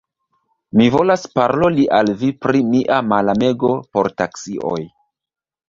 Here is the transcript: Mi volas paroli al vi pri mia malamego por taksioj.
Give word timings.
Mi 0.79 0.87
volas 0.95 1.25
paroli 1.39 1.85
al 1.99 2.09
vi 2.23 2.31
pri 2.47 2.63
mia 2.71 2.99
malamego 3.13 3.77
por 3.93 4.13
taksioj. 4.25 4.83